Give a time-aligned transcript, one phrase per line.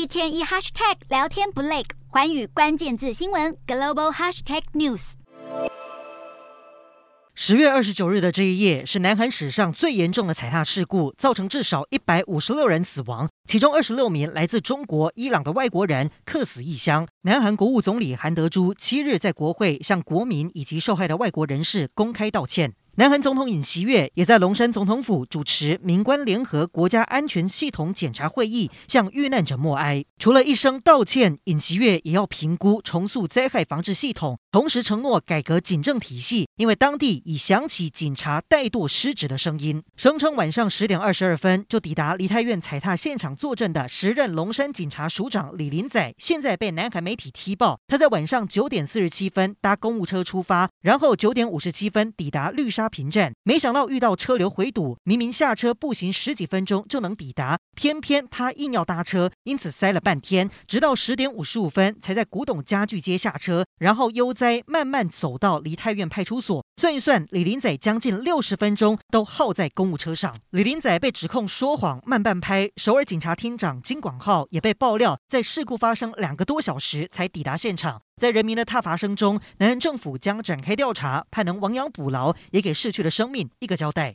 [0.00, 5.12] 一天一 hashtag 聊天不累，环宇关键字新闻 global hashtag news。
[7.34, 17.06] 十月二十九日的这一夜是南韩史上最严重的踩踏事故，造成至少一百五十六人死亡，其中二十六名来自中国、伊朗的外国人客死异乡。
[17.24, 22.72] 南韩国务总理韩德洙七日在国会向国民以及受害的外国人士公开道歉。
[22.96, 30.04] 南韩总统尹锡悦也在龙山总统府主持民官联合国家安全系统检查会议，向遇难者默哀。
[30.18, 39.82] 除了一声道歉，尹锡悦也要评估重塑灾害防治系统，同时承诺改革警政体系，因为当地已响起警察怠惰失职的声音。
[39.96, 66.64] 声称晚上十点二十二分就抵达梨泰院踩踏现场坐镇的时任龙山警察署长李林宰，现在被南韩媒体踢爆，他在晚上九点四十七分搭公务车出发，然后九点五十七分抵达绿山沙坪站，没想到遇到车流回堵，明明下车步行十几分钟就能抵达，偏偏他硬要搭车，因此塞了半天，直到十点五十五分才在古董家具街下车，然后悠哉慢慢走到梨泰院派出所。
[66.80, 70.34] 算一算，李林仔将近六十分钟都耗在公务车上。
[70.52, 72.70] 李林仔被指控说谎、慢半拍。
[72.78, 78.00] 首尔警察厅长金广浩也被爆料，在事故发生两个多小时才抵达现场。
[78.20, 84.08] 在人民的挞伐声中，南韩政府将展开调查，盼能亡羊补牢，也给逝去的生命一个交代。